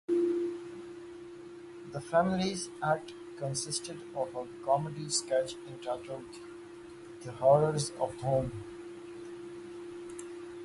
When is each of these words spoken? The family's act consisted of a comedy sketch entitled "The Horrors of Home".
The 1.91 2.01
family's 2.01 2.69
act 2.81 3.13
consisted 3.37 4.01
of 4.15 4.33
a 4.35 4.47
comedy 4.65 5.07
sketch 5.09 5.53
entitled 5.69 6.25
"The 7.23 7.33
Horrors 7.33 7.91
of 7.99 8.15
Home". 8.21 8.51